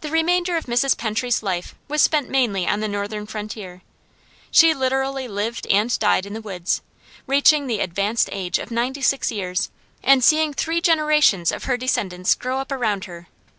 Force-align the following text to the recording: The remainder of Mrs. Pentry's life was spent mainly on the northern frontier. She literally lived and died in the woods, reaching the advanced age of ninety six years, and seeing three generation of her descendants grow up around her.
The 0.00 0.08
remainder 0.10 0.56
of 0.56 0.64
Mrs. 0.64 0.96
Pentry's 0.96 1.42
life 1.42 1.74
was 1.88 2.00
spent 2.00 2.30
mainly 2.30 2.66
on 2.66 2.80
the 2.80 2.88
northern 2.88 3.26
frontier. 3.26 3.82
She 4.50 4.72
literally 4.72 5.28
lived 5.28 5.66
and 5.66 5.98
died 5.98 6.24
in 6.24 6.32
the 6.32 6.40
woods, 6.40 6.80
reaching 7.26 7.66
the 7.66 7.80
advanced 7.80 8.30
age 8.32 8.58
of 8.58 8.70
ninety 8.70 9.02
six 9.02 9.30
years, 9.30 9.68
and 10.02 10.24
seeing 10.24 10.54
three 10.54 10.80
generation 10.80 11.44
of 11.52 11.64
her 11.64 11.76
descendants 11.76 12.34
grow 12.34 12.60
up 12.60 12.72
around 12.72 13.04
her. 13.04 13.28